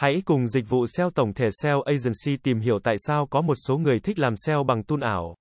[0.00, 3.54] Hãy cùng dịch vụ SEO tổng thể SEO Agency tìm hiểu tại sao có một
[3.66, 5.34] số người thích làm SEO bằng tool ảo.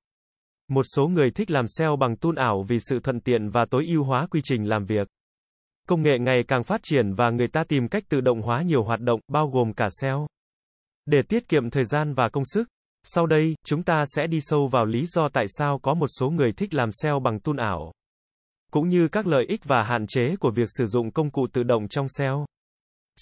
[0.69, 3.85] Một số người thích làm SEO bằng tool ảo vì sự thuận tiện và tối
[3.87, 5.07] ưu hóa quy trình làm việc.
[5.87, 8.83] Công nghệ ngày càng phát triển và người ta tìm cách tự động hóa nhiều
[8.83, 10.27] hoạt động, bao gồm cả SEO.
[11.05, 12.67] Để tiết kiệm thời gian và công sức,
[13.03, 16.29] sau đây, chúng ta sẽ đi sâu vào lý do tại sao có một số
[16.29, 17.91] người thích làm SEO bằng tool ảo,
[18.71, 21.63] cũng như các lợi ích và hạn chế của việc sử dụng công cụ tự
[21.63, 22.45] động trong SEO.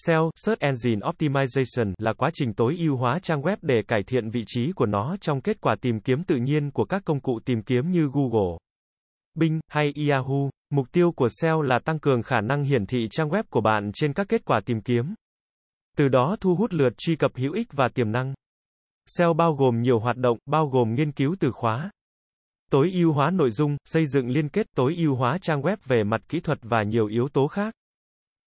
[0.05, 4.29] SEO, Search Engine Optimization, là quá trình tối ưu hóa trang web để cải thiện
[4.29, 7.39] vị trí của nó trong kết quả tìm kiếm tự nhiên của các công cụ
[7.45, 8.57] tìm kiếm như Google,
[9.35, 10.49] Bing hay Yahoo.
[10.69, 13.91] Mục tiêu của SEO là tăng cường khả năng hiển thị trang web của bạn
[13.93, 15.13] trên các kết quả tìm kiếm.
[15.97, 18.33] Từ đó thu hút lượt truy cập hữu ích và tiềm năng.
[19.05, 21.91] SEO bao gồm nhiều hoạt động, bao gồm nghiên cứu từ khóa,
[22.71, 26.03] tối ưu hóa nội dung, xây dựng liên kết, tối ưu hóa trang web về
[26.03, 27.73] mặt kỹ thuật và nhiều yếu tố khác.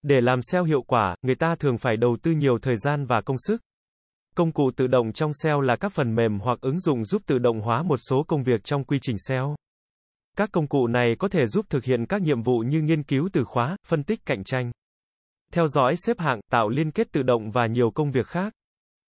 [0.03, 3.21] Để làm SEO hiệu quả, người ta thường phải đầu tư nhiều thời gian và
[3.21, 3.61] công sức.
[4.37, 7.39] Công cụ tự động trong SEO là các phần mềm hoặc ứng dụng giúp tự
[7.39, 9.55] động hóa một số công việc trong quy trình SEO.
[10.37, 13.29] Các công cụ này có thể giúp thực hiện các nhiệm vụ như nghiên cứu
[13.33, 14.70] từ khóa, phân tích cạnh tranh,
[15.53, 18.53] theo dõi xếp hạng, tạo liên kết tự động và nhiều công việc khác.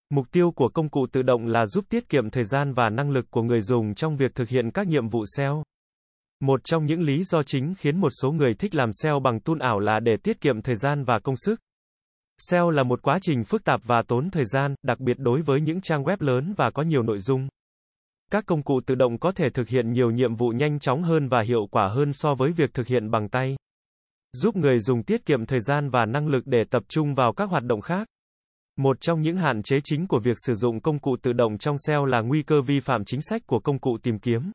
[0.09, 3.11] Mục tiêu của công cụ tự động là giúp tiết kiệm thời gian và năng
[3.11, 5.63] lực của người dùng trong việc thực hiện các nhiệm vụ SEO.
[6.39, 9.57] Một trong những lý do chính khiến một số người thích làm SEO bằng tool
[9.59, 11.59] ảo là để tiết kiệm thời gian và công sức.
[12.37, 15.61] SEO là một quá trình phức tạp và tốn thời gian, đặc biệt đối với
[15.61, 17.47] những trang web lớn và có nhiều nội dung.
[18.31, 21.27] Các công cụ tự động có thể thực hiện nhiều nhiệm vụ nhanh chóng hơn
[21.27, 23.55] và hiệu quả hơn so với việc thực hiện bằng tay.
[24.33, 27.49] Giúp người dùng tiết kiệm thời gian và năng lực để tập trung vào các
[27.49, 28.07] hoạt động khác.
[28.77, 31.75] Một trong những hạn chế chính của việc sử dụng công cụ tự động trong
[31.77, 34.51] SEO là nguy cơ vi phạm chính sách của công cụ tìm kiếm.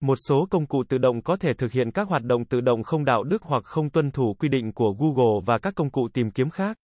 [0.00, 2.82] Một số công cụ tự động có thể thực hiện các hoạt động tự động
[2.82, 6.08] không đạo đức hoặc không tuân thủ quy định của Google và các công cụ
[6.12, 6.76] tìm kiếm khác,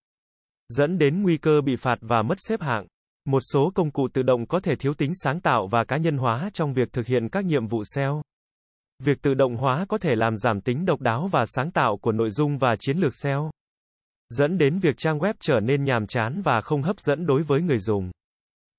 [0.69, 2.87] dẫn đến nguy cơ bị phạt và mất xếp hạng.
[3.25, 6.17] Một số công cụ tự động có thể thiếu tính sáng tạo và cá nhân
[6.17, 8.21] hóa trong việc thực hiện các nhiệm vụ SEO.
[9.03, 12.11] Việc tự động hóa có thể làm giảm tính độc đáo và sáng tạo của
[12.11, 13.51] nội dung và chiến lược SEO,
[14.29, 17.61] dẫn đến việc trang web trở nên nhàm chán và không hấp dẫn đối với
[17.61, 18.11] người dùng.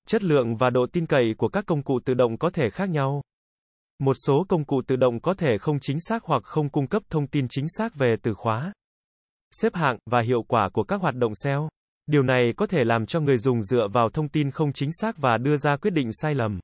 [0.07, 2.89] Chất lượng và độ tin cậy của các công cụ tự động có thể khác
[2.89, 3.21] nhau.
[3.99, 7.03] Một số công cụ tự động có thể không chính xác hoặc không cung cấp
[7.09, 8.73] thông tin chính xác về từ khóa,
[9.51, 11.69] xếp hạng và hiệu quả của các hoạt động SEO.
[12.07, 15.17] Điều này có thể làm cho người dùng dựa vào thông tin không chính xác
[15.17, 16.59] và đưa ra quyết định sai lầm.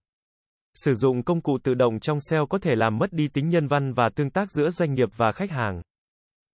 [0.73, 3.67] Sử dụng công cụ tự động trong SEO có thể làm mất đi tính nhân
[3.67, 5.81] văn và tương tác giữa doanh nghiệp và khách hàng.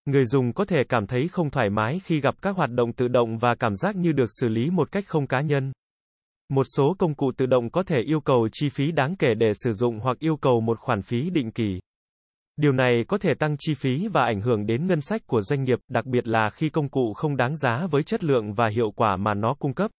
[0.05, 3.07] Người dùng có thể cảm thấy không thoải mái khi gặp các hoạt động tự
[3.07, 5.71] động và cảm giác như được xử lý một cách không cá nhân.
[6.49, 9.51] Một số công cụ tự động có thể yêu cầu chi phí đáng kể để
[9.53, 11.79] sử dụng hoặc yêu cầu một khoản phí định kỳ.
[12.57, 15.63] Điều này có thể tăng chi phí và ảnh hưởng đến ngân sách của doanh
[15.63, 18.91] nghiệp, đặc biệt là khi công cụ không đáng giá với chất lượng và hiệu
[18.95, 19.91] quả mà nó cung cấp.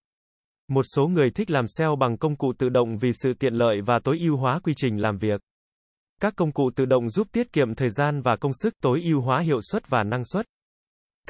[0.69, 3.81] Một số người thích làm SEO bằng công cụ tự động vì sự tiện lợi
[3.87, 5.41] và tối ưu hóa quy trình làm việc.
[6.21, 9.21] Các công cụ tự động giúp tiết kiệm thời gian và công sức, tối ưu
[9.21, 10.47] hóa hiệu suất và năng suất.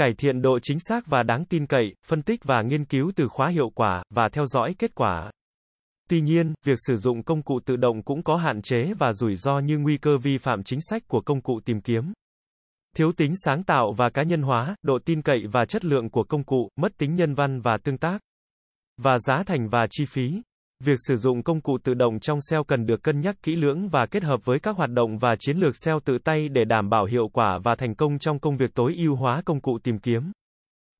[0.00, 3.28] Cải thiện độ chính xác và đáng tin cậy, phân tích và nghiên cứu từ
[3.28, 5.30] khóa hiệu quả, và theo dõi kết quả.
[6.08, 9.36] Tuy nhiên, việc sử dụng công cụ tự động cũng có hạn chế và rủi
[9.36, 12.12] ro như nguy cơ vi phạm chính sách của công cụ tìm kiếm.
[12.96, 16.24] Thiếu tính sáng tạo và cá nhân hóa, độ tin cậy và chất lượng của
[16.24, 18.18] công cụ, mất tính nhân văn và tương tác.
[19.02, 20.42] Và giá thành và chi phí.
[20.84, 23.88] Việc sử dụng công cụ tự động trong SEO cần được cân nhắc kỹ lưỡng
[23.88, 26.90] và kết hợp với các hoạt động và chiến lược SEO tự tay để đảm
[26.90, 29.98] bảo hiệu quả và thành công trong công việc tối ưu hóa công cụ tìm
[29.98, 30.32] kiếm.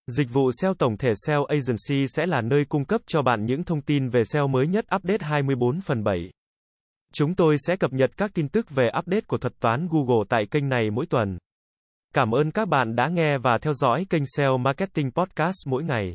[0.06, 3.64] Dịch vụ SEO tổng thể SEO Agency sẽ là nơi cung cấp cho bạn những
[3.64, 6.30] thông tin về SEO mới nhất update 24 phần 7.
[7.14, 10.42] Chúng tôi sẽ cập nhật các tin tức về update của thuật toán Google tại
[10.50, 11.38] kênh này mỗi tuần.
[12.14, 16.14] Cảm ơn các bạn đã nghe và theo dõi kênh SEO Marketing Podcast mỗi ngày.